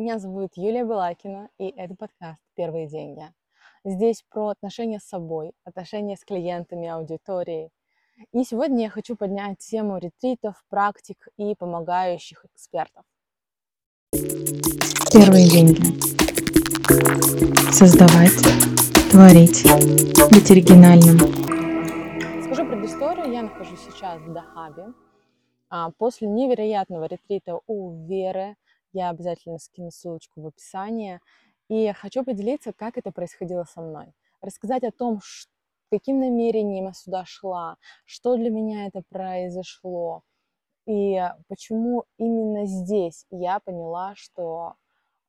[0.00, 3.22] Меня зовут Юлия Балакина, и это подкаст «Первые деньги».
[3.84, 7.68] Здесь про отношения с собой, отношения с клиентами, аудиторией.
[8.32, 13.04] И сегодня я хочу поднять тему ретритов, практик и помогающих экспертов.
[15.12, 15.82] Первые деньги.
[17.70, 18.40] Создавать,
[19.10, 19.64] творить,
[20.32, 21.18] быть оригинальным.
[22.44, 23.30] Скажу предысторию.
[23.30, 24.94] Я нахожусь сейчас в Дахабе.
[25.68, 28.56] А, после невероятного ретрита у Веры
[28.92, 31.20] я обязательно скину ссылочку в описании.
[31.68, 34.12] И хочу поделиться, как это происходило со мной.
[34.40, 35.20] Рассказать о том,
[35.90, 40.24] каким намерением я сюда шла, что для меня это произошло,
[40.86, 44.74] и почему именно здесь я поняла, что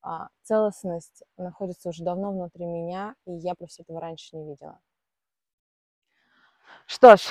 [0.02, 4.80] а, целостность находится уже давно внутри меня, и я просто этого раньше не видела.
[6.86, 7.22] Что ж,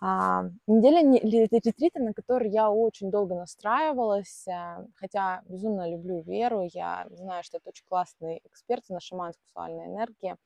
[0.00, 7.06] а, неделя ретрита, на который я очень долго настраивалась, а, хотя безумно люблю Веру, я
[7.10, 10.36] знаю, что это очень классный эксперт на шаман-сексуальной энергии,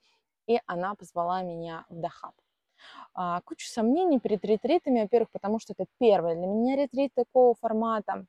[0.49, 2.35] и она позвала меня в Дахаб.
[3.15, 8.27] А, кучу сомнений перед ретритами, во-первых, потому что это первый для меня ретрит такого формата,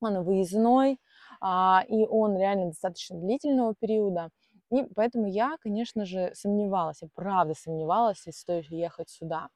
[0.00, 0.98] он выездной,
[1.40, 4.30] а, и он реально достаточно длительного периода.
[4.72, 9.50] И поэтому я, конечно же, сомневалась, я правда сомневалась, стоит ехать сюда.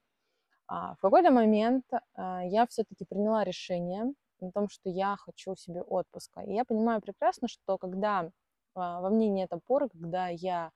[0.68, 5.80] А, в какой-то момент а, я все-таки приняла решение о том, что я хочу себе
[5.80, 6.42] отпуска.
[6.42, 8.30] И я понимаю прекрасно, что когда
[8.74, 10.70] а, во мне нет опоры, когда я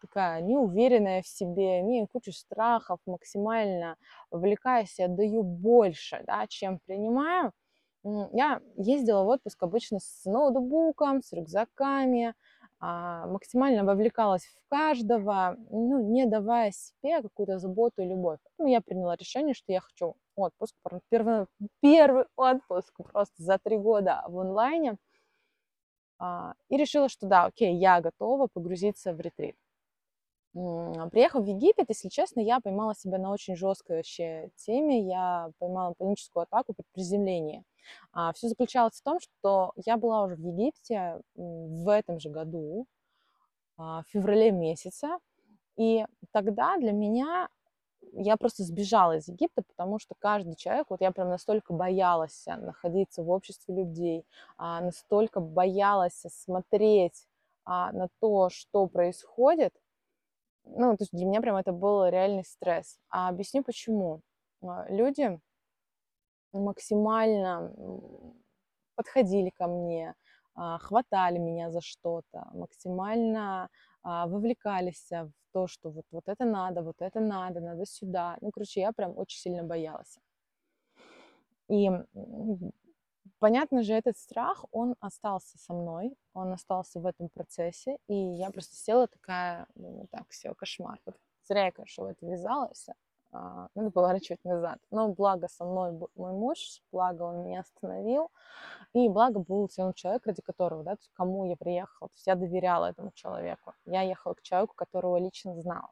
[0.00, 3.96] такая неуверенная в себе, имею кучу страхов, максимально
[4.30, 7.52] вовлекаюсь и отдаю больше, да, чем принимаю,
[8.32, 12.34] я ездила в отпуск обычно с ноутбуком, с рюкзаками, а,
[12.84, 18.38] максимально вовлекалась в каждого, ну, не давая себе какую-то заботу и любовь.
[18.42, 20.74] Поэтому я приняла решение, что я хочу отпуск,
[21.08, 21.46] первый,
[21.80, 24.96] первый отпуск просто за три года в онлайне.
[26.18, 29.56] А, и решила, что да, окей, я готова погрузиться в ретрит.
[30.52, 35.00] Приехав в Египет, если честно, я поймала себя на очень жесткой вообще теме.
[35.00, 37.64] Я поймала паническую атаку при приземлении.
[38.12, 42.86] А, все заключалось в том, что я была уже в Египте в этом же году,
[43.76, 45.08] а, в феврале месяце,
[45.76, 47.48] и тогда для меня
[48.12, 53.22] я просто сбежала из Египта, потому что каждый человек, вот я прям настолько боялась находиться
[53.22, 57.26] в обществе людей, а, настолько боялась смотреть
[57.66, 59.72] на то, что происходит,
[60.64, 62.98] ну, то есть для меня прям это был реальный стресс.
[63.10, 64.20] А объясню почему.
[64.88, 65.38] Люди
[66.60, 67.72] максимально
[68.96, 70.14] подходили ко мне,
[70.54, 73.68] а, хватали меня за что-то, максимально
[74.02, 78.36] а, вовлекались в то, что вот, вот это надо, вот это надо, надо сюда.
[78.40, 80.18] Ну, короче, я прям очень сильно боялась.
[81.68, 81.90] И
[83.38, 88.50] понятно же, этот страх, он остался со мной, он остался в этом процессе, и я
[88.50, 91.00] просто села такая, ну, так, все, кошмар.
[91.06, 91.16] Вот
[91.48, 92.86] зря я, конечно, в это ввязалась,
[93.74, 94.78] надо поворачивать назад.
[94.90, 98.30] Но благо со мной мой муж, благо он меня остановил,
[98.92, 102.26] и благо был тем человек, ради которого, да, то есть кому я приехала, то есть
[102.26, 103.74] я доверяла этому человеку.
[103.84, 105.90] Я ехала к человеку, которого лично знала.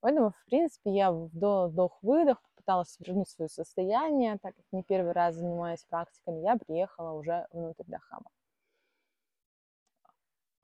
[0.00, 5.84] Поэтому, в принципе, я вдох-выдох попыталась вернуть свое состояние, так как не первый раз занимаюсь
[5.88, 8.30] практиками, я приехала уже внутрь Дахаба.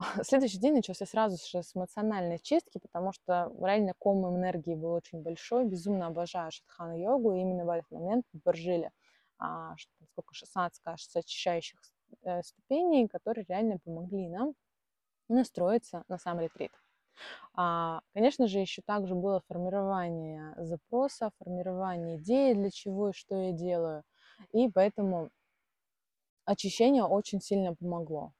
[0.23, 5.21] Следующий день начался сразу же с эмоциональной чистки, потому что реально ком энергии был очень
[5.21, 5.65] большой.
[5.65, 7.33] Безумно обожаю шатхана-йогу.
[7.33, 8.91] И именно в этот момент в Баржиле
[9.37, 9.75] а,
[10.11, 11.79] сколько, 16, кажется, очищающих
[12.23, 14.53] э, ступеней, которые реально помогли нам
[15.27, 16.71] настроиться на сам ретрит.
[17.53, 23.51] А, конечно же, еще также было формирование запроса, формирование идеи, для чего и что я
[23.51, 24.03] делаю.
[24.51, 25.29] И поэтому
[26.45, 28.33] очищение очень сильно помогло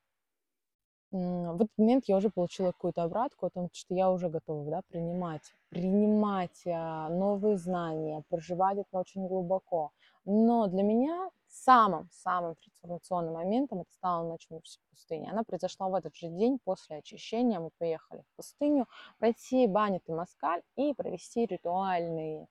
[1.15, 4.81] в этот момент я уже получила какую-то обратку о том, что я уже готова да,
[4.89, 9.91] принимать, принимать а, новые знания, проживать это очень глубоко.
[10.25, 14.59] Но для меня самым-самым трансформационным моментом это стала ночь в
[14.89, 15.31] пустыне.
[15.31, 17.59] Она произошла в этот же день после очищения.
[17.59, 18.87] Мы поехали в пустыню
[19.17, 22.47] пройти баню Маскаль и провести ритуальные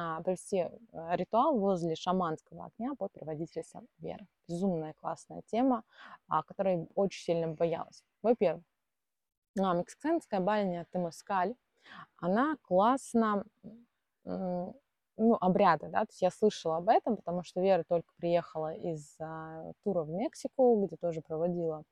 [0.00, 4.28] а, провести э, ритуал возле шаманского огня под проводительством Веры.
[4.46, 5.82] Безумная классная тема,
[6.28, 8.04] а, которой очень сильно боялась.
[8.22, 8.64] Во-первых,
[9.58, 11.54] а, мексиканская баня Темаскаль,
[12.16, 13.44] она классно
[15.18, 19.16] ну, обряды, да, то есть я слышала об этом, потому что Вера только приехала из
[19.20, 21.82] а, тура в Мексику, где тоже проводила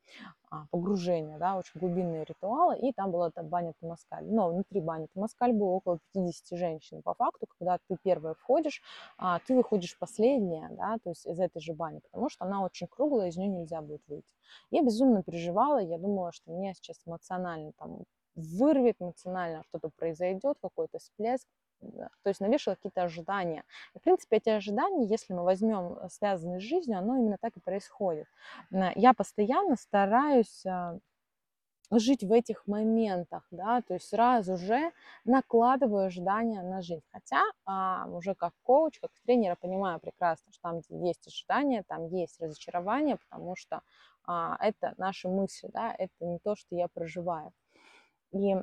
[0.49, 4.25] а, погружение, да, очень глубинные ритуалы, и там была эта баня Тамаскаль.
[4.25, 7.01] Но внутри бани Тамаскаль было около 50 женщин.
[7.01, 8.81] По факту, когда ты первая входишь,
[9.17, 12.87] а, ты выходишь последняя, да, то есть из этой же бани, потому что она очень
[12.87, 14.33] круглая, из нее нельзя будет выйти.
[14.71, 18.03] Я безумно переживала, я думала, что меня сейчас эмоционально там
[18.35, 21.47] вырвет, эмоционально что-то произойдет, какой-то всплеск,
[21.79, 23.63] то есть навешала какие-то ожидания.
[23.93, 27.55] И, в принципе, эти ожидания, если мы возьмем э, связанные с жизнью, оно именно так
[27.57, 28.27] и происходит.
[28.95, 30.97] Я постоянно стараюсь а,
[31.91, 34.91] жить в этих моментах, да, то есть сразу же
[35.23, 37.03] накладываю ожидания на жизнь.
[37.11, 42.07] Хотя а, уже как коуч, как тренер, я понимаю прекрасно, что там есть ожидания, там
[42.07, 43.81] есть разочарование, потому что
[44.25, 47.53] а, это наши мысли, да, это не то, что я проживаю.
[48.31, 48.55] И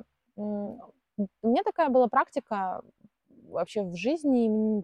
[1.17, 2.81] у меня такая была практика
[3.47, 4.83] вообще в жизни.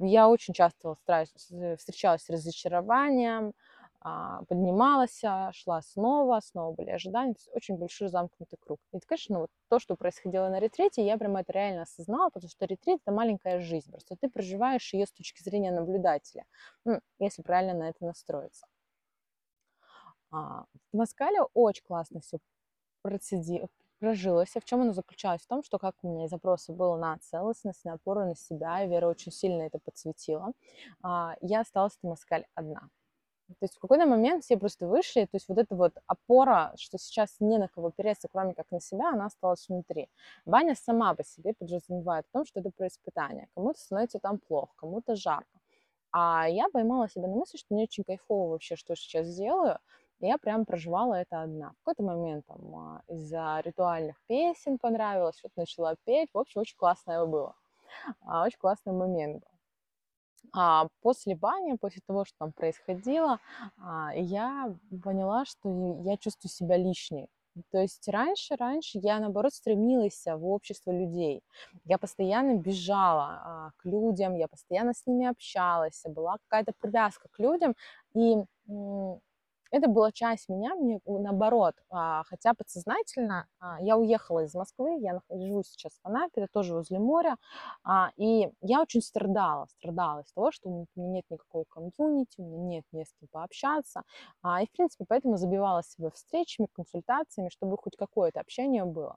[0.00, 0.96] Я очень часто
[1.76, 3.52] встречалась с разочарованием,
[4.00, 8.80] а, поднималась, а, шла снова, снова были ожидания, то есть очень большой замкнутый круг.
[8.92, 12.64] И, конечно, вот то, что происходило на ретрите, я прямо это реально осознала, потому что
[12.66, 16.44] ретрит– это маленькая жизнь, просто ты проживаешь ее с точки зрения наблюдателя,
[17.20, 18.66] если правильно на это настроиться.
[20.32, 22.38] А, в Маскале очень классно все
[23.02, 23.66] процеди,
[24.02, 24.50] прожилась.
[24.50, 25.42] В чем оно заключалось?
[25.42, 28.88] В том, что как у меня запросы было на целостность, на опору на себя, и
[28.88, 30.52] Вера очень сильно это подсветила,
[31.02, 32.80] а, я осталась в Маскаль одна.
[33.48, 36.98] То есть в какой-то момент все просто вышли, то есть вот эта вот опора, что
[36.98, 40.08] сейчас не на кого опереться, кроме как на себя, она осталась внутри.
[40.46, 43.48] Баня сама по себе подразумевает о том, что это про испытание.
[43.54, 45.60] Кому-то становится там плохо, кому-то жарко.
[46.10, 49.78] А я поймала себя на мысли, что мне очень кайфово вообще, что сейчас делаю,
[50.26, 51.70] я прям проживала это одна.
[51.70, 56.30] В какой-то момент там а, из-за ритуальных песен понравилось, что-то начала петь.
[56.32, 57.54] В общем, очень классное было.
[58.20, 59.48] А, очень классный момент был.
[60.54, 63.38] А после бани, после того, что там происходило,
[63.78, 67.28] а, я поняла, что я чувствую себя лишней.
[67.70, 71.42] То есть раньше, раньше я, наоборот, стремилась в общество людей.
[71.84, 77.74] Я постоянно бежала к людям, я постоянно с ними общалась, была какая-то привязка к людям.
[78.14, 78.36] И
[79.72, 85.20] это была часть меня, мне наоборот, а, хотя подсознательно а, я уехала из Москвы, я
[85.30, 87.36] живу сейчас в Анапе, это тоже возле моря,
[87.82, 92.44] а, и я очень страдала, страдала из того, что у меня нет никакого комьюнити, у
[92.44, 94.02] меня нет не с кем пообщаться,
[94.44, 99.16] и, в принципе, поэтому забивала себя встречами, консультациями, чтобы хоть какое-то общение было.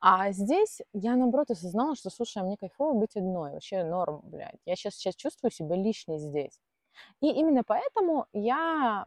[0.00, 4.60] А здесь я, наоборот, осознала, что, слушай, мне кайфово быть одной, вообще норм, блядь.
[4.64, 6.60] Я сейчас, сейчас чувствую себя лишней здесь.
[7.20, 9.06] И именно поэтому я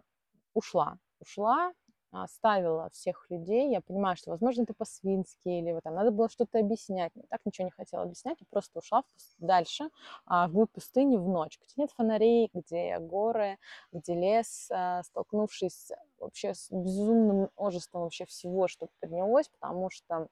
[0.54, 0.98] ушла.
[1.20, 1.74] Ушла,
[2.12, 3.72] оставила всех людей.
[3.72, 7.12] Я понимаю, что, возможно, это по-свински, или вот, там надо было что-то объяснять.
[7.16, 9.04] Я так ничего не хотела объяснять, я просто ушла
[9.38, 9.90] дальше,
[10.26, 13.58] а, в пустыни в ночь, где нет фонарей, где горы,
[13.92, 20.28] где лес, а, столкнувшись вообще с безумным множеством вообще всего, что поднялось, потому что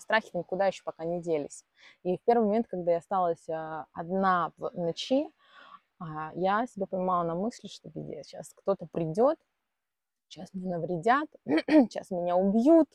[0.00, 1.64] страхи никуда еще пока не делись.
[2.02, 5.30] И в первый момент, когда я осталась а, одна в ночи, а
[6.34, 9.38] я себя поймала на мысли, что пиздец, сейчас кто-то придет,
[10.28, 12.88] сейчас мне навредят, сейчас меня убьют,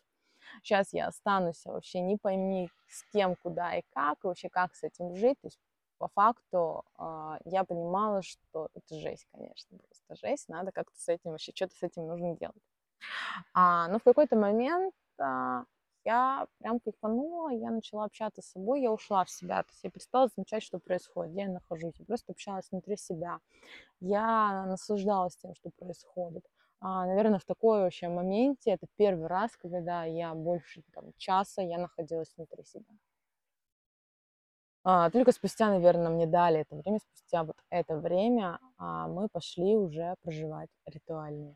[0.64, 4.84] сейчас я останусь вообще не пойми с кем, куда и как, и вообще как с
[4.84, 5.40] этим жить.
[5.42, 5.60] То есть
[5.98, 11.32] по факту э, я понимала, что это жесть, конечно, просто жесть, надо как-то с этим,
[11.32, 12.62] вообще что-то с этим нужно делать.
[13.54, 15.64] А, но в какой-то момент а,
[16.06, 19.90] я прям кайфанула, я начала общаться с собой, я ушла в себя, то есть я
[19.92, 23.40] перестала замечать, что происходит, где я нахожусь, я просто общалась внутри себя,
[24.00, 26.46] я наслаждалась тем, что происходит.
[26.80, 31.78] А, наверное, в такой вообще моменте, это первый раз, когда я больше там, часа я
[31.78, 32.86] находилась внутри себя.
[34.84, 39.76] А, только спустя, наверное, мне дали это время, спустя вот это время а, мы пошли
[39.76, 41.56] уже проживать ритуальный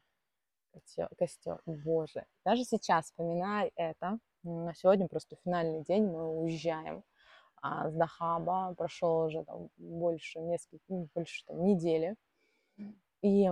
[1.18, 1.60] костер.
[1.66, 7.04] Боже, даже сейчас, вспоминая это, на сегодня просто финальный день, мы уезжаем
[7.62, 12.16] а, с Дахаба, прошел уже там больше, несколько, ну, больше там, недели,
[13.22, 13.50] и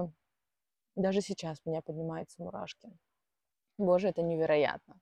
[0.96, 2.90] даже сейчас у меня поднимаются мурашки.
[3.78, 5.00] Боже, это невероятно.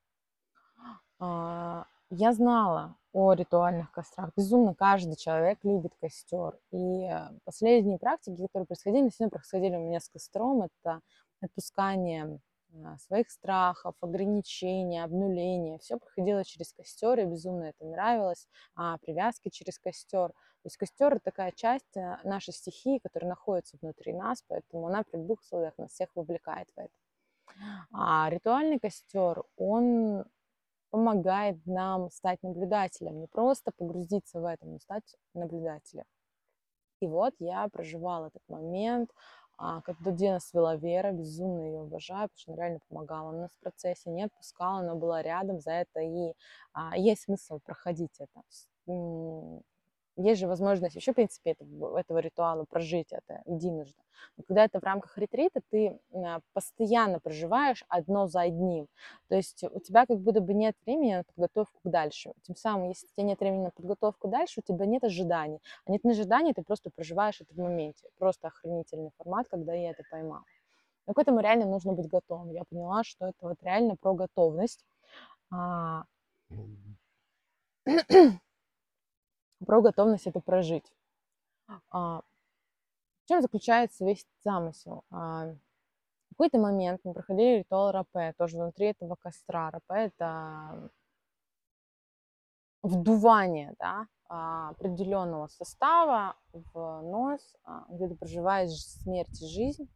[1.20, 4.32] А, я знала о ритуальных кострах.
[4.36, 6.58] Безумно каждый человек любит костер.
[6.72, 7.10] И
[7.44, 11.02] последние практики, которые происходили, сегодня происходили у меня с костром, это
[11.42, 12.40] отпускание
[13.00, 15.78] своих страхов, ограничений, обнуления.
[15.80, 18.48] Все проходило через костер, и безумно это нравилось.
[18.76, 20.30] А, привязки через костер.
[20.30, 25.04] То есть костер это такая часть э, нашей стихии, которая находится внутри нас, поэтому она
[25.04, 26.94] при двух условиях нас всех вовлекает в это.
[27.92, 30.24] А ритуальный костер, он
[30.92, 36.06] помогает нам стать наблюдателем, не просто погрузиться в это, но стать наблюдателем.
[37.02, 39.10] И вот я проживала этот момент,
[39.62, 43.60] а, когда нас вела Вера, безумно ее обожаю, потому что она реально помогала нам в
[43.60, 46.34] процессе, не отпускала, она была рядом, за это и
[46.74, 48.42] а, есть смысл проходить это.
[50.18, 54.02] Есть же возможность еще, в принципе, этого, этого ритуала прожить это единожды.
[54.38, 58.88] Но когда это в рамках ретрита, ты а, постоянно проживаешь одно за одним.
[59.30, 62.34] То есть у тебя как будто бы нет времени на подготовку к дальше.
[62.44, 65.60] Тем самым, если у тебя нет времени на подготовку дальше, у тебя нет ожиданий.
[65.86, 68.10] А нет ожиданий, ты просто проживаешь это в моменте.
[68.18, 70.44] Просто охранительный формат, когда я это поймала.
[71.08, 72.52] Но к этому реально нужно быть готовым.
[72.52, 74.86] Я поняла, что это вот реально про готовность.
[79.66, 80.92] Про готовность это прожить.
[81.90, 82.22] А,
[83.24, 85.04] в чем заключается весь замысел?
[85.12, 89.70] А, в какой-то момент мы проходили ритуал рапе, тоже внутри этого костра.
[89.70, 89.86] Рапе–
[90.18, 90.90] это
[92.82, 97.56] вдувание да, а, определенного состава в нос,
[97.90, 99.88] где ты проживаешь смерть и жизнь.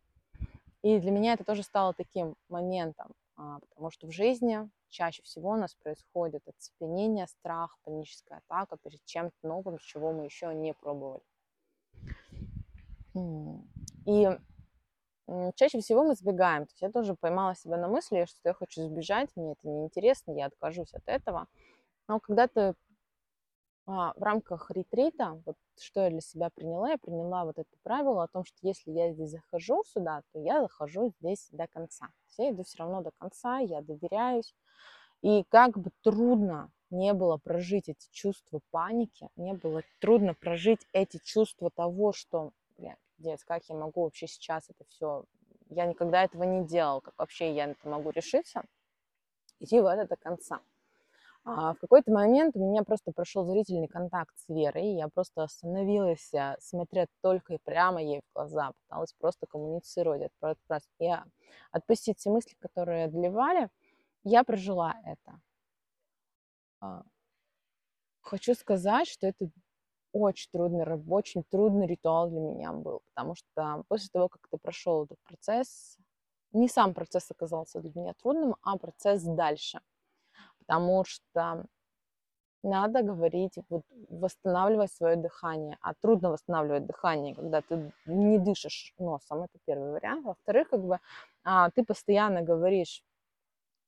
[0.84, 5.56] И для меня это тоже стало таким моментом, потому что в жизни чаще всего у
[5.58, 11.22] нас происходит оцепенение, страх, паническая атака перед чем-то новым, чего мы еще не пробовали.
[14.06, 14.40] И
[15.56, 16.66] чаще всего мы сбегаем.
[16.66, 20.32] То есть я тоже поймала себя на мысли, что я хочу сбежать, мне это неинтересно,
[20.32, 21.48] я откажусь от этого.
[22.08, 22.74] Но когда ты
[23.86, 28.28] в рамках ретрита, вот что я для себя приняла, я приняла вот это правило о
[28.28, 32.08] том, что если я здесь захожу сюда, то я захожу здесь до конца.
[32.38, 34.56] Я иду все равно до конца, я доверяюсь.
[35.22, 41.20] И как бы трудно не было прожить эти чувства паники, не было трудно прожить эти
[41.24, 42.52] чувства того, что,
[43.18, 45.26] блядь, как я могу вообще сейчас это все,
[45.70, 48.64] я никогда этого не делал, как вообще я это могу решиться,
[49.60, 50.60] идти в это до конца.
[51.48, 56.34] А в какой-то момент у меня просто прошел зрительный контакт с Верой, я просто остановилась,
[56.34, 60.32] э, смотря только и прямо ей в глаза, пыталась просто коммуницировать,
[61.00, 61.12] и
[61.72, 63.70] отпустить все мысли, которые одолевали,
[64.24, 65.40] я прожила это.
[66.82, 67.04] А,
[68.22, 69.48] хочу сказать, что это
[70.14, 75.04] очень трудный, очень трудный ритуал для меня был, потому что после того, как ты прошел
[75.04, 76.00] этот процесс,
[76.54, 79.80] не сам процесс оказался для меня трудным, а процесс дальше.
[80.66, 81.66] Потому что
[82.64, 85.78] надо говорить, вот, восстанавливать свое дыхание.
[85.82, 89.44] А трудно восстанавливать дыхание, когда ты не дышишь носом.
[89.44, 90.26] Это первый вариант.
[90.26, 91.00] Во-вторых, как бы
[91.44, 93.04] а, ты постоянно говоришь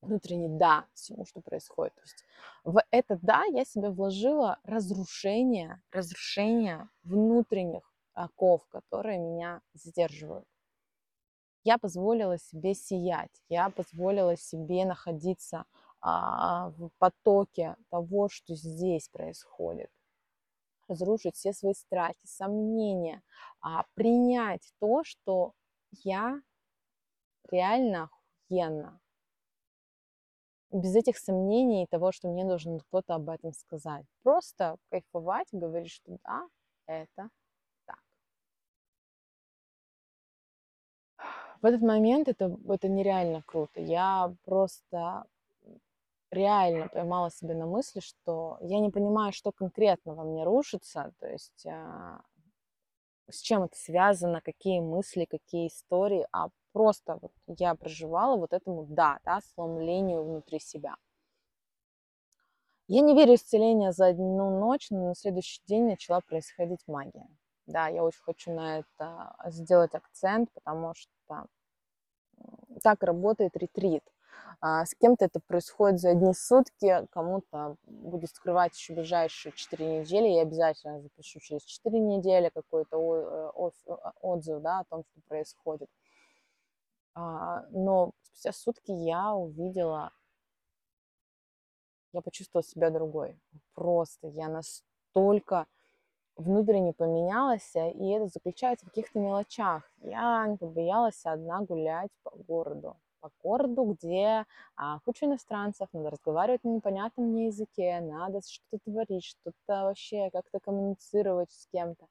[0.01, 1.93] внутренне да всему, что происходит.
[1.95, 2.23] То есть
[2.63, 7.81] в это да я себе вложила разрушение, разрушение внутренних
[8.13, 10.45] оков, которые меня сдерживают.
[11.63, 15.65] Я позволила себе сиять, я позволила себе находиться
[16.01, 19.89] в потоке того, что здесь происходит.
[20.87, 23.21] Разрушить все свои страхи, сомнения,
[23.59, 25.53] а, принять то, что
[25.91, 26.41] я
[27.49, 28.09] реально
[28.45, 29.01] охуенно,
[30.71, 34.05] без этих сомнений и того, что мне должен кто-то об этом сказать.
[34.23, 36.47] Просто кайфовать говорить, что да,
[36.85, 37.29] это
[37.85, 37.99] так.
[41.61, 43.79] В этот момент это, это нереально круто.
[43.79, 45.25] Я просто
[46.37, 51.27] реально поймала себя на мысли, что я не понимаю, что конкретно во мне рушится, то
[51.27, 52.21] есть а,
[53.29, 58.85] с чем это связано, какие мысли, какие истории, а просто вот я проживала вот этому
[58.85, 60.95] да, да, сломлению внутри себя.
[62.87, 67.27] Я не верю в исцеление за одну ночь, но на следующий день начала происходить магия.
[67.65, 71.47] Да, я очень хочу на это сделать акцент, потому что
[72.81, 74.03] так работает ретрит.
[74.59, 80.27] А с кем-то это происходит за одни сутки, кому-то будет скрывать еще ближайшие 4 недели.
[80.29, 83.49] Я обязательно запишу через 4 недели какой-то э,
[84.21, 85.89] отзыв да, о том, что происходит.
[87.13, 90.11] А, но спустя сутки я увидела,
[92.13, 93.39] я почувствовала себя другой.
[93.73, 95.67] Просто я настолько
[96.35, 99.83] внутренне поменялась, и это заключается в каких-то мелочах.
[100.01, 102.97] Я не побоялась одна гулять по городу.
[103.19, 104.45] По городу, где
[104.75, 110.59] а, куча иностранцев, надо разговаривать на непонятном мне языке, надо что-то творить, что-то вообще как-то
[110.59, 112.07] коммуницировать с кем-то.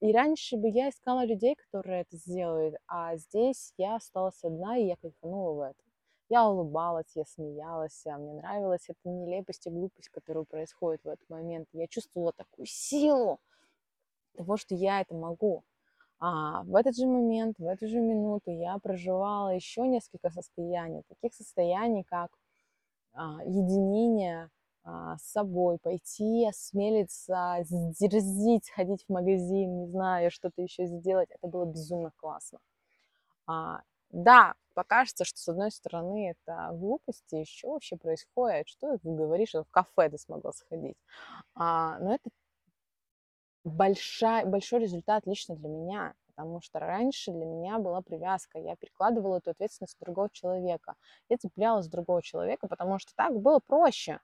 [0.00, 4.86] И раньше бы я искала людей, которые это сделают, а здесь я осталась одна, и
[4.86, 5.84] я кайфанула в этом.
[6.28, 11.28] Я улыбалась, я смеялась, а мне нравилась эта нелепость и глупость, которая происходит в этот
[11.28, 11.68] момент.
[11.72, 13.40] Я чувствовала такую силу
[14.34, 15.64] того, что я это могу.
[16.20, 21.34] А в этот же момент, в эту же минуту я проживала еще несколько состояний, таких
[21.34, 22.30] состояний, как
[23.12, 24.50] а, единение
[24.84, 27.58] а, с собой, пойти, осмелиться,
[28.00, 31.30] дерзить, ходить в магазин, не знаю, что-то еще сделать.
[31.30, 32.58] Это было безумно классно.
[33.46, 33.80] А,
[34.10, 39.64] да, покажется, что с одной стороны это глупости, что вообще происходит, что ты говоришь, что
[39.64, 40.96] в кафе ты смогла сходить.
[41.54, 42.30] А, но это
[43.64, 49.38] большая, большой результат лично для меня, потому что раньше для меня была привязка, я перекладывала
[49.38, 50.94] эту ответственность на другого человека,
[51.28, 54.20] я цеплялась с другого человека, потому что так было проще,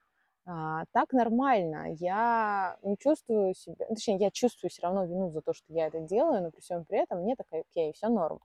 [0.47, 5.53] а, так нормально, я не чувствую себя, точнее, я чувствую все равно вину за то,
[5.53, 8.41] что я это делаю, но при всем при этом мне такая, окей, все норм.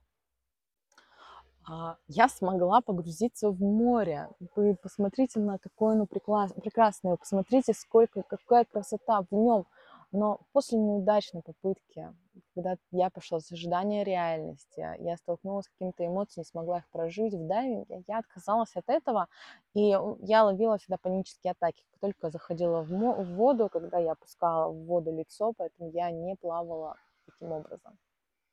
[1.68, 4.28] А, я смогла погрузиться в море.
[4.54, 9.66] Вы посмотрите на какое оно прекрасное, посмотрите, сколько, какая красота в нем.
[10.12, 12.14] Но после неудачной попытки,
[12.54, 17.34] когда я пошла с ожидания реальности, я столкнулась с какими-то эмоциями, не смогла их прожить
[17.34, 19.28] в дайвинге, я отказалась от этого,
[19.74, 21.84] и я ловила всегда панические атаки.
[21.90, 26.36] Как только заходила в, в воду, когда я опускала в воду лицо, поэтому я не
[26.36, 26.96] плавала
[27.26, 27.98] таким образом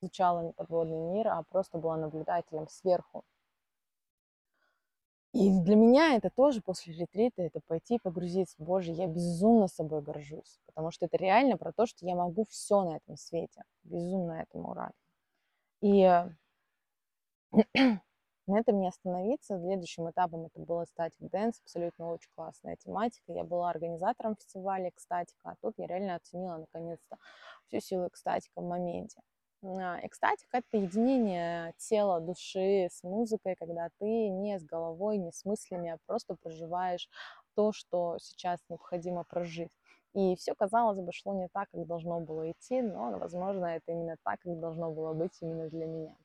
[0.03, 3.23] изучала подводный мир, а просто была наблюдателем сверху.
[5.33, 8.55] И для меня это тоже после ретрита, это пойти погрузиться.
[8.59, 12.83] Боже, я безумно собой горжусь, потому что это реально про то, что я могу все
[12.83, 13.63] на этом свете.
[13.83, 14.93] Безумно этому рада.
[15.81, 16.03] И
[18.47, 19.59] на этом не остановиться.
[19.59, 23.31] Следующим этапом это было ecstatic dance, абсолютно очень классная тематика.
[23.33, 27.17] Я была организатором фестиваля экстатика, а тут я реально оценила наконец-то
[27.65, 29.19] всю силу экстатика в моменте.
[29.63, 35.91] Экстатика– это единение тела, души с музыкой, когда ты не с головой, не с мыслями,
[35.91, 37.07] а просто проживаешь
[37.55, 39.71] то, что сейчас необходимо прожить.
[40.13, 44.17] И все, казалось бы, шло не так, как должно было идти, но, возможно, это именно
[44.23, 46.15] так, как должно было быть именно для меня.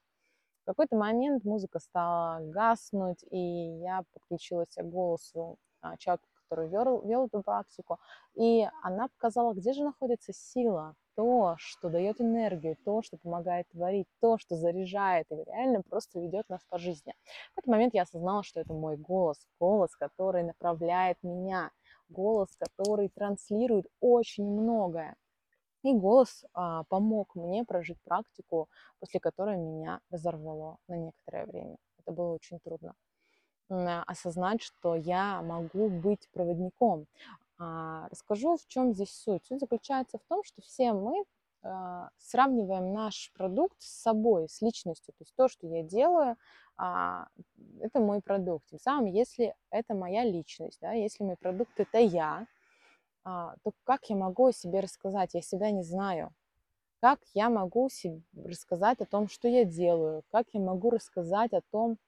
[0.62, 7.02] В какой-то момент музыка стала гаснуть, и я подключилась к голосу а, человека, который вел,
[7.02, 7.98] вел эту практику,
[8.34, 14.06] и она показала, где же находится сила, то, что дает энергию, то, что помогает творить,
[14.20, 17.14] то, что заряжает и реально просто ведет нас по жизни.
[17.54, 21.70] В этот момент я осознала, что это мой голос, голос, который направляет меня,
[22.08, 25.16] голос, который транслирует очень многое.
[25.82, 31.76] И голос а, помог мне прожить практику, после которой меня разорвало на некоторое время.
[31.98, 32.94] Это было очень трудно
[33.68, 37.06] осознать, что я могу быть проводником.
[37.58, 39.44] А, расскажу, в чем здесь суть.
[39.46, 41.24] Суть заключается в том, что все мы
[41.62, 45.12] а, сравниваем наш продукт с собой, с личностью.
[45.14, 46.36] То есть то, что я делаю,
[46.76, 47.26] а,
[47.80, 48.66] это мой продукт.
[48.68, 52.46] Тем самым, если это моя личность, да, если мой продукт это я,
[53.24, 55.34] то как я могу о себе рассказать?
[55.34, 56.32] Я себя не знаю.
[57.00, 60.22] Как я могу себе рассказать о том, что я делаю?
[60.30, 61.98] Как я могу рассказать о том,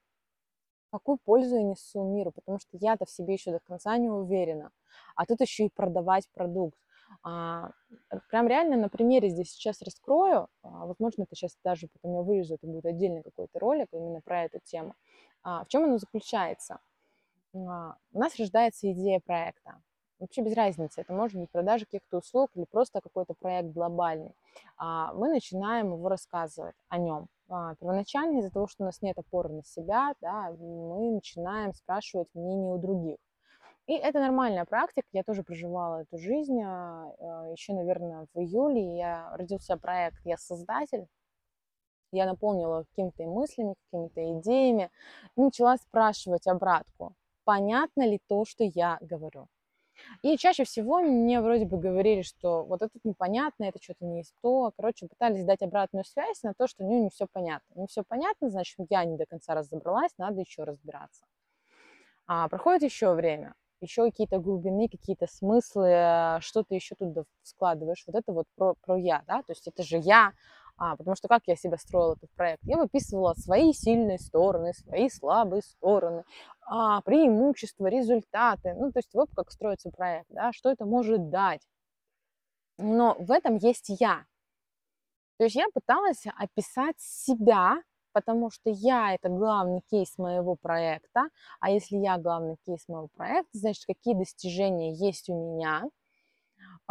[0.91, 4.71] какую пользу я несу миру, потому что я-то в себе еще до конца не уверена,
[5.15, 6.77] а тут еще и продавать продукт.
[7.23, 7.71] А,
[8.09, 12.21] э, прям реально на примере здесь сейчас раскрою, а, возможно, это сейчас даже потом я
[12.21, 14.95] вырежу, это будет отдельный какой-то ролик именно про эту тему.
[15.43, 16.79] А, в чем оно заключается?
[17.53, 19.81] А, у нас рождается идея проекта.
[20.21, 24.35] Вообще без разницы, это может быть продажа каких-то услуг или просто какой-то проект глобальный.
[24.77, 29.17] А, мы начинаем его рассказывать о нем, а, первоначально из-за того, что у нас нет
[29.17, 33.17] опоры на себя, да, мы начинаем спрашивать мнение у других.
[33.87, 36.61] И это нормальная практика, я тоже проживала эту жизнь.
[36.63, 37.07] А,
[37.51, 41.07] Еще, наверное, в июле я родился проект «Я создатель»,
[42.11, 44.91] я наполнила какими-то мыслями, какими-то идеями
[45.35, 49.47] и начала спрашивать обратку, понятно ли то, что я говорю.
[50.21, 54.33] И чаще всего мне вроде бы говорили, что вот это непонятно, это что-то не из
[54.41, 54.71] то.
[54.77, 57.73] Короче, пытались дать обратную связь на то, что ну, не все понятно.
[57.75, 61.25] Не все понятно, значит, я не до конца разобралась, надо еще разбираться.
[62.27, 68.03] А проходит еще время, еще какие-то глубины, какие-то смыслы, что ты еще туда складываешь.
[68.07, 70.33] Вот это вот про, про я, да, то есть это же я,
[70.83, 72.63] а, потому что как я себя строила этот проект?
[72.63, 76.23] Я выписывала свои сильные стороны, свои слабые стороны,
[76.65, 78.73] а, преимущества, результаты.
[78.73, 81.61] Ну, то есть вот как строится проект, да, что это может дать.
[82.79, 84.25] Но в этом есть я.
[85.37, 87.75] То есть я пыталась описать себя,
[88.11, 91.25] потому что я это главный кейс моего проекта.
[91.59, 95.83] А если я главный кейс моего проекта, значит, какие достижения есть у меня–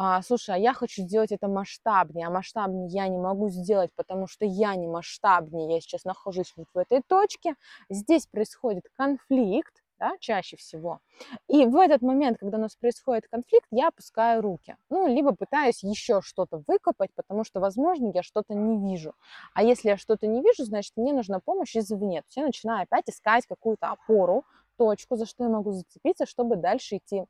[0.02, 4.26] а, слушай, а я хочу сделать это масштабнее, а масштабнее я не могу сделать, потому
[4.26, 7.54] что я не масштабнее, я сейчас нахожусь вот в этой точке,
[7.90, 11.00] здесь происходит конфликт, да, чаще всего.
[11.48, 14.74] И в этот момент, когда у нас происходит конфликт, я опускаю руки.
[14.88, 19.12] Ну, либо пытаюсь еще что-то выкопать, потому что, возможно, я что-то не вижу.
[19.52, 22.22] А если я что-то не вижу, значит, мне нужна помощь извне.
[22.22, 24.46] То есть я начинаю опять искать какую-то опору,
[24.78, 27.26] точку, за что я могу зацепиться, чтобы дальше идти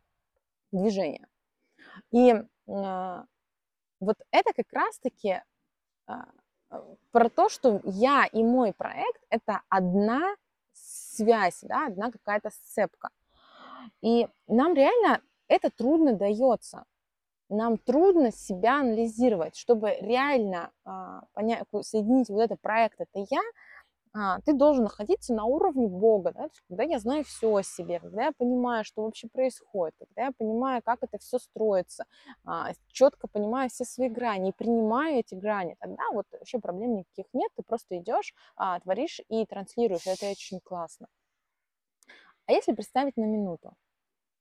[0.71, 1.27] движение.
[2.11, 2.35] И
[2.69, 3.25] а,
[4.01, 5.43] вот это как раз-таки
[6.07, 6.27] а,
[7.11, 10.37] про то, что я и мой проект– это одна
[10.73, 13.11] связь, да, одна какая-то сцепка.
[14.01, 16.85] И нам реально это трудно дается.
[17.49, 23.41] Нам трудно себя анализировать, чтобы реально а, понять, соединить вот это проект, это я,
[24.45, 26.49] ты должен находиться на уровне Бога, да?
[26.69, 30.83] когда я знаю все о себе, когда я понимаю, что вообще происходит, когда я понимаю,
[30.85, 32.07] как это все строится,
[32.45, 37.27] а, четко понимаю все свои грани и принимаю эти грани, тогда вот вообще проблем никаких
[37.33, 41.07] нет, ты просто идешь, а, творишь и транслируешь, это очень классно.
[42.47, 43.75] А если представить на минуту,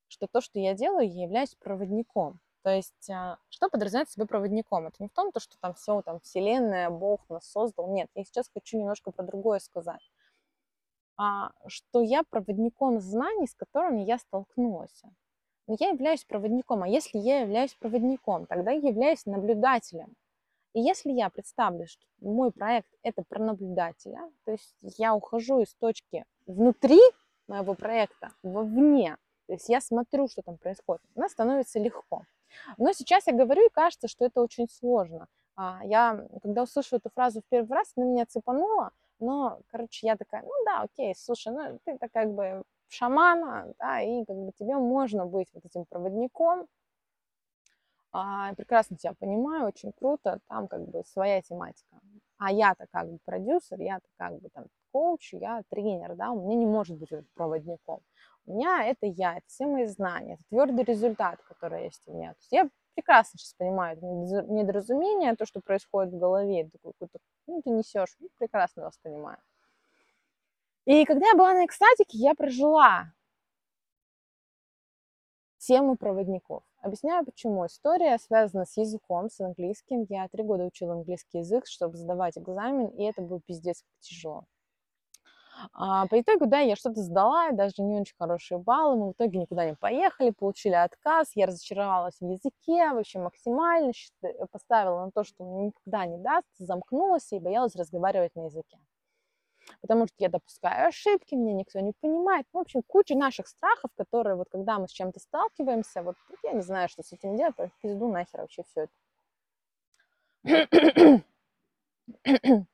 [0.08, 4.86] что то, что я делаю, я являюсь проводником, то есть, а, что подразумевает себе проводником?
[4.86, 7.92] Это не в том, то, что там все, там, Вселенная, Бог нас создал.
[7.92, 10.10] Нет, я сейчас хочу немножко про другое сказать.
[11.16, 15.02] А, что я проводником знаний, с которыми я столкнулась.
[15.66, 16.82] Но я являюсь проводником.
[16.82, 20.14] А если я являюсь проводником, тогда я являюсь наблюдателем.
[20.72, 25.74] И если я представлю, что мой проект это про наблюдателя, то есть я ухожу из
[25.74, 27.00] точки внутри
[27.48, 32.22] моего проекта вовне, то есть я смотрю, что там происходит, у нас становится легко.
[32.78, 35.26] Но сейчас я говорю, и кажется, что это очень сложно.
[35.56, 40.16] А, я, когда услышала эту фразу в первый раз, она меня цепанула, но, короче, я
[40.16, 44.52] такая, ну да, окей, слушай, ну ты так как бы шамана, да, и как бы
[44.58, 46.66] тебе можно быть вот этим проводником,
[48.12, 52.00] а, прекрасно тебя понимаю, очень круто, там как бы своя тематика.
[52.38, 56.56] А я-то как бы продюсер, я-то как бы там коуч, я тренер, да, у меня
[56.56, 58.00] не может быть проводником.
[58.46, 62.32] У меня это я, это все мои знания, это твердый результат, который есть у меня.
[62.32, 64.06] То есть я прекрасно сейчас понимаю это
[64.52, 66.70] недоразумение, то, что происходит в голове,
[67.46, 69.38] ну, ты несешь, ну, прекрасно вас понимаю.
[70.86, 73.12] И когда я была на экстатике, я прожила
[75.58, 76.64] тему проводников.
[76.80, 77.66] Объясняю почему.
[77.66, 80.06] История связана с языком, с английским.
[80.08, 84.46] Я три года учила английский язык, чтобы сдавать экзамен, и это был пиздец как тяжело.
[85.72, 89.38] А, по итогу, да, я что-то сдала, даже не очень хорошие баллы, мы в итоге
[89.38, 93.92] никуда не поехали, получили отказ, я разочаровалась в языке вообще максимально,
[94.22, 98.78] э, поставила на то, что мне никогда не даст, замкнулась и боялась разговаривать на языке.
[99.82, 102.46] Потому что я допускаю ошибки, меня никто не понимает.
[102.52, 106.62] В общем, куча наших страхов, которые вот когда мы с чем-то сталкиваемся, вот я не
[106.62, 108.88] знаю, что с этим делать, пизду нахер вообще все
[110.44, 111.22] это.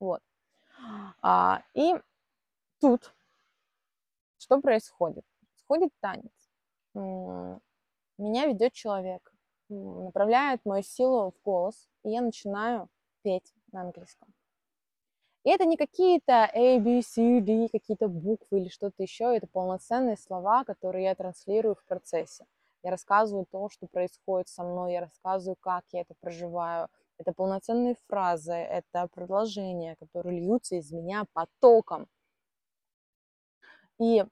[0.00, 0.20] вот.
[1.22, 1.94] А, и
[2.80, 3.14] тут
[4.38, 5.24] что происходит?
[5.48, 6.50] Происходит танец.
[8.18, 9.32] Меня ведет человек,
[9.68, 12.88] направляет мою силу в голос, и я начинаю
[13.22, 14.28] петь на английском.
[15.44, 20.16] И это не какие-то A, B, C, D, какие-то буквы или что-то еще, это полноценные
[20.16, 22.44] слова, которые я транслирую в процессе.
[22.82, 26.88] Я рассказываю то, что происходит со мной, я рассказываю, как я это проживаю,
[27.20, 32.06] это полноценные фразы, это предложения, которые льются из меня потоком.
[33.98, 34.24] И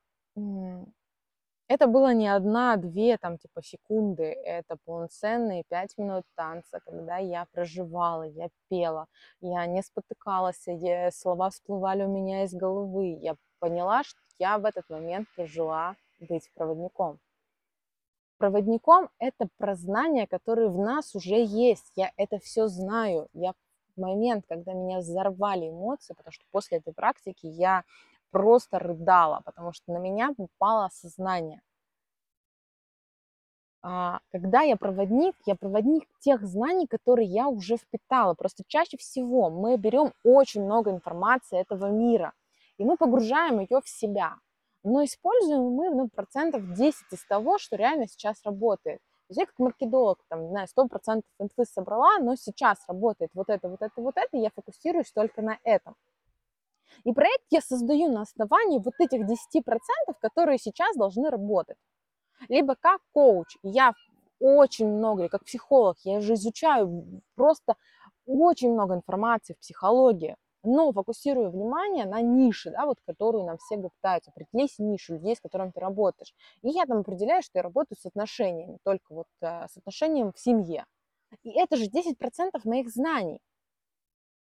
[1.69, 8.23] это было не одна-две там типа секунды, это полноценные пять минут танца, когда я проживала,
[8.23, 9.07] я пела,
[9.41, 14.65] я не спотыкалась, я, слова всплывали у меня из головы, я поняла, что я в
[14.65, 17.21] этот момент прожила быть проводником
[18.39, 21.93] проводником это про знания, которые в нас уже есть.
[21.97, 23.29] Я это все знаю.
[23.35, 23.53] Я
[23.97, 27.85] в момент, когда меня взорвали эмоции, потому что после этой практики я
[28.31, 31.61] просто рыдала, потому что на меня упало сознание.
[33.83, 38.35] А, когда я проводник, я проводник тех знаний, которые я уже впитала.
[38.35, 42.33] Просто чаще всего мы берем очень много информации этого мира,
[42.77, 44.37] и мы погружаем ее в себя
[44.85, 49.01] но используем мы ну, процентов 10 из того, что реально сейчас работает.
[49.29, 53.83] Я как маркетолог, там, не знаю, 100% инфы собрала, но сейчас работает вот это, вот
[53.83, 55.97] это, вот это, и я фокусируюсь только на этом.
[57.05, 59.63] И проект я создаю на основании вот этих 10%,
[60.21, 61.77] которые сейчас должны работать.
[62.49, 63.93] Либо как коуч, я
[64.41, 67.75] очень много, как психолог, я же изучаю просто
[68.27, 73.77] очень много информации в психологии, но фокусируя внимание на нише, да, вот, которую нам все
[73.77, 74.31] пытаются.
[74.31, 76.35] Определись нишу людей, с которыми ты работаешь.
[76.63, 80.39] И я там определяю, что я работаю с отношениями, только вот э, с отношением в
[80.39, 80.85] семье.
[81.43, 82.15] И это же 10%
[82.65, 83.41] моих знаний.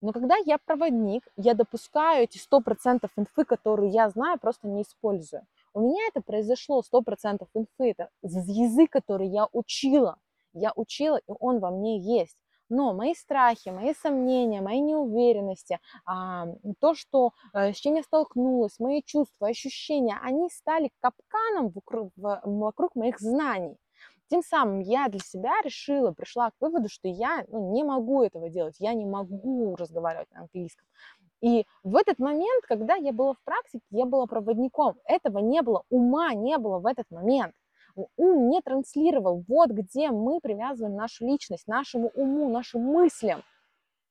[0.02, 5.46] Но когда я проводник, я допускаю эти 100% инфы, которые я знаю, просто не использую.
[5.74, 10.18] У меня это произошло 100% инфы, это язык, который я учила.
[10.54, 12.36] Я учила, и он во мне есть
[12.72, 16.46] Но мои страхи, мои сомнения, мои неуверенности, а,
[16.80, 21.74] то, что, э, с чем я столкнулась, мои чувства, ощущения, они стали капканом
[22.16, 23.76] вокруг, моих знаний.
[24.30, 28.50] Тем самым я для себя решила, пришла к выводу, что я ну, не могу этого
[28.50, 30.88] делать, я не могу разговаривать на английском.
[31.42, 34.96] И в этот момент, когда я была в практике, я была проводником.
[35.04, 37.54] Этого не было, ума не было в этот момент.
[38.18, 39.44] Ум не транслировал.
[39.48, 43.44] Вот где мы привязываем нашу личность, нашему уму, нашим мыслям.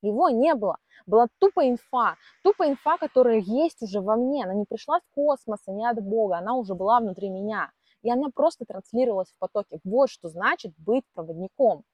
[0.03, 0.77] Его не было.
[1.07, 2.17] Была тупо инфа.
[2.43, 4.45] Тупо инфа, которая есть уже во мне.
[4.45, 6.39] Она не пришла с космоса, не от Бога.
[6.39, 7.71] Она уже была внутри меня
[8.03, 9.81] и она просто транслировалась в потоке.
[9.85, 11.85] Вот что значит быть проводником.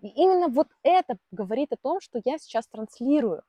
[0.00, 3.42] И именно вот это говорит о том, что я сейчас транслирую.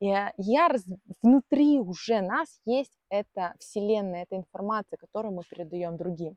[0.00, 0.84] И я раз,
[1.22, 6.36] внутри уже нас есть эта вселенная, эта информация, которую мы передаем другим.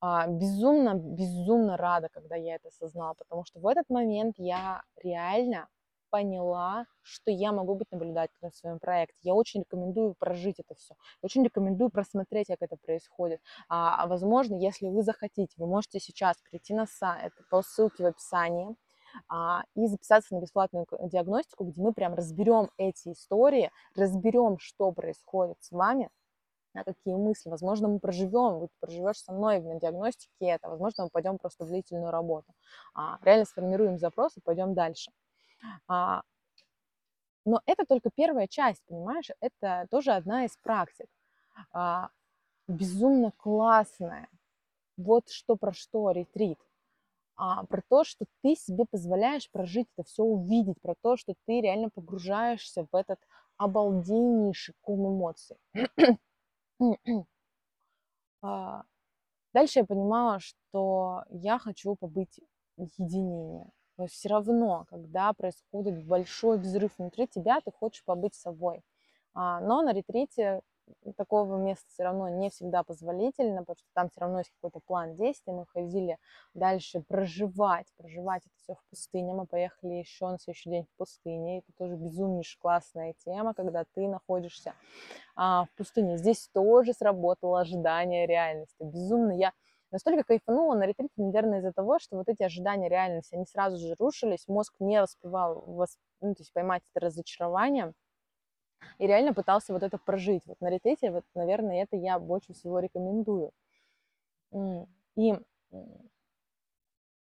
[0.00, 5.68] А, безумно, безумно рада, когда я это осознала, потому что в этот момент я реально
[6.10, 9.18] поняла, что я могу быть наблюдателем в своем проекте.
[9.22, 10.94] Я очень рекомендую прожить это все.
[11.22, 13.40] Очень рекомендую просмотреть, как это происходит.
[13.68, 18.74] А, возможно, если вы захотите, вы можете сейчас перейти на сайт по ссылке в описании
[19.28, 25.56] а, и записаться на бесплатную диагностику, где мы прям разберем эти истории, разберем, что происходит
[25.60, 26.10] с вами,
[26.84, 27.50] какие мысли.
[27.50, 31.68] Возможно, мы проживем, вы проживешь со мной на диагностике это, возможно, мы пойдем просто в
[31.68, 32.52] длительную работу.
[32.94, 35.10] А, реально сформируем запрос и пойдем дальше.
[35.86, 36.22] А,
[37.44, 39.30] но это только первая часть, понимаешь?
[39.40, 41.06] Это тоже одна из практик.
[41.72, 42.10] А,
[42.66, 44.28] безумно классная.
[44.96, 46.58] Вот что про что ретрит.
[47.36, 51.60] А, про то, что ты себе позволяешь прожить это все, увидеть, про то, что ты
[51.60, 53.20] реально погружаешься в этот
[53.56, 55.56] обалденнейший ком эмоций.
[58.42, 58.82] а,
[59.54, 62.40] дальше я понимала, что я хочу побыть
[62.76, 63.66] в единении.
[63.98, 68.82] Но все равно, когда происходит большой взрыв внутри тебя, ты хочешь побыть собой.
[69.34, 70.62] А, но на ретрите
[71.16, 75.16] такого места все равно не всегда позволительно, потому что там все равно есть какой-то план
[75.16, 75.52] действий.
[75.52, 76.18] Мы ходили
[76.54, 79.34] дальше проживать, проживать это все в пустыне.
[79.34, 81.58] Мы поехали еще на следующий день в пустыне.
[81.58, 84.74] Это тоже безумнейшая классная тема, когда ты находишься
[85.36, 86.16] а, в пустыне.
[86.16, 88.82] Здесь тоже сработало ожидание реальности.
[88.82, 89.52] Безумно я
[89.90, 93.94] настолько кайфанула на ретрите, наверное, из-за того, что вот эти ожидания реальности, они сразу же
[93.98, 95.98] рушились, мозг не успевал восп...
[96.20, 97.94] ну, то есть поймать это разочарование,
[98.98, 100.42] и реально пытался вот это прожить.
[100.46, 103.52] Вот на ретрите, вот, наверное, это я больше всего рекомендую.
[105.16, 105.34] И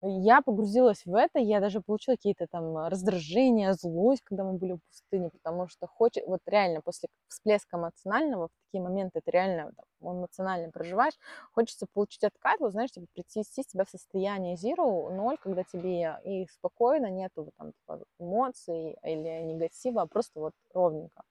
[0.03, 4.81] я погрузилась в это, я даже получила какие-то там раздражения, злость, когда мы были в
[4.89, 10.19] пустыне, потому что хочет, вот реально после всплеска эмоционального, в такие моменты это реально там,
[10.21, 11.13] эмоционально проживаешь,
[11.53, 16.47] хочется получить откат, вот знаешь, типа прийти себя в состояние zero, ноль, когда тебе и
[16.51, 21.25] спокойно, нету там типа, эмоций или негатива, а просто вот ровненько.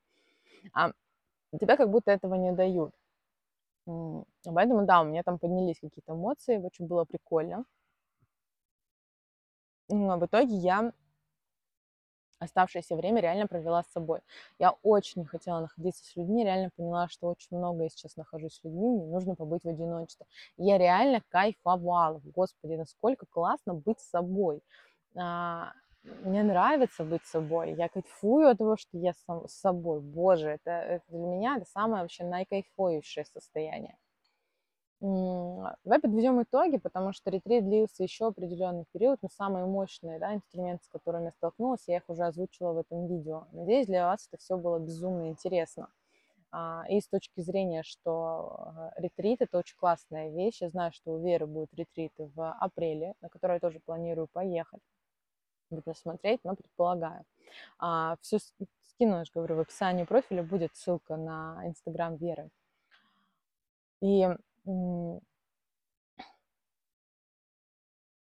[0.73, 0.91] А
[1.59, 2.93] тебя как будто этого не дают.
[4.43, 7.65] Поэтому, да, у меня там поднялись какие-то эмоции, очень было прикольно.
[9.89, 10.93] Но в итоге я
[12.39, 14.21] оставшееся время реально провела с собой.
[14.59, 18.53] Я очень не хотела находиться с людьми, реально поняла, что очень много я сейчас нахожусь
[18.55, 20.25] с людьми, мне нужно побыть в одиночестве.
[20.57, 22.21] я реально кайфовала.
[22.23, 24.61] Господи, насколько классно быть собой.
[25.15, 25.73] А,
[26.23, 30.01] мне нравится быть собой, я кайфую от того, что я сам, с собой.
[30.01, 33.97] Боже, это, это для меня это самое вообще наикайфующее состояние.
[35.01, 40.83] Давай подведем итоги, потому что ретрит длился еще определенный период, но самые мощные да, инструменты,
[40.83, 43.47] с которыми я столкнулась, я их уже озвучила в этом видео.
[43.53, 45.87] Надеюсь, для вас это все было безумно интересно.
[46.51, 50.61] А, и с точки зрения, что э, ретрит– это очень классная вещь.
[50.61, 54.81] Я знаю, что у Веры будут ретриты в апреле, на которые я тоже планирую поехать.
[55.85, 57.25] Посмотреть, но предполагаю.
[57.77, 62.49] А, все скину, я же говорю, в описании профиля будет ссылка на инстаграм Веры.
[64.01, 64.27] И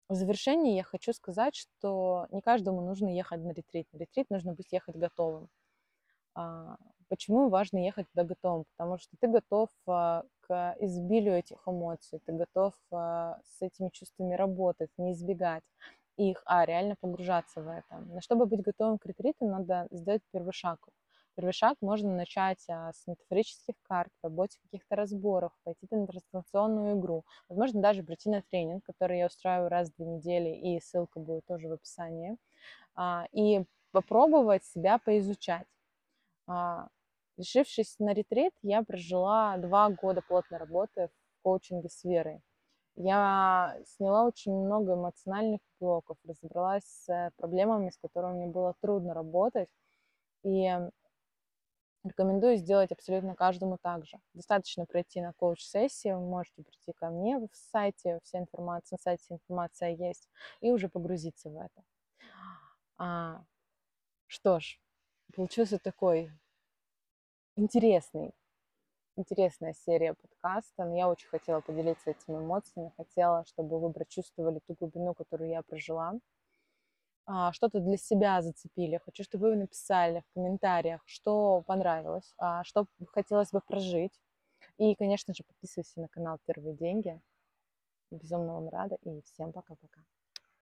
[0.10, 3.88] в завершении я хочу сказать, что не каждому нужно ехать на ретрит.
[3.94, 5.50] На ретрит нужно быть ехать готовым.
[6.34, 6.78] А,
[7.10, 8.66] почему важно ехать туда готовым?
[8.76, 14.34] Потому что ты готов а, к изобилию этих эмоций, ты готов а, с этими чувствами
[14.34, 15.64] работать, не избегать
[16.20, 18.00] их, а реально погружаться в это.
[18.08, 20.80] Но чтобы быть готовым к ретриту, надо сделать первый шаг.
[21.36, 27.24] Первый шаг можно начать а, с метафорических карт, работе каких-то разборов, пойти на трансформационную игру,
[27.48, 31.46] возможно, даже прийти на тренинг, который я устраиваю раз в две недели, и ссылка будет
[31.46, 32.36] тоже в описании,
[32.96, 35.68] а, и попробовать себя поизучать.
[36.48, 36.90] А,
[37.38, 42.42] решившись на ретрит, я прожила два года плотной работы в коучинге с Верой.
[43.02, 49.70] Я сняла очень много эмоциональных блоков, разобралась с проблемами, с которыми мне было трудно работать.
[50.44, 50.70] И
[52.04, 54.20] рекомендую сделать абсолютно каждому так же.
[54.34, 59.24] Достаточно пройти на коуч-сессию, вы можете прийти ко мне в сайте, вся информация, на сайте
[59.30, 60.28] информация есть,
[60.60, 61.84] и уже погрузиться в это.
[62.98, 63.46] А,
[64.28, 64.78] что ж,
[65.34, 66.34] получился такой
[67.56, 68.34] интересный
[69.20, 70.86] интересная серия подкаста.
[70.86, 75.62] Но я очень хотела поделиться этими эмоциями, хотела, чтобы вы прочувствовали ту глубину, которую я
[75.62, 76.14] прожила.
[77.26, 78.98] А, что-то для себя зацепили.
[79.06, 84.20] Хочу, чтобы вы написали в комментариях, что понравилось, а, что хотелось бы прожить.
[84.78, 87.22] И, конечно же, подписывайтесь на канал «Первые деньги».
[88.12, 90.02] Безумно вам рада и всем пока-пока.